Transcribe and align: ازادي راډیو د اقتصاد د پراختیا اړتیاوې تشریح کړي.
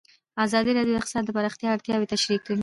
ازادي 0.45 0.71
راډیو 0.77 0.95
د 0.95 0.99
اقتصاد 0.99 1.23
د 1.27 1.31
پراختیا 1.37 1.69
اړتیاوې 1.71 2.09
تشریح 2.13 2.39
کړي. 2.45 2.59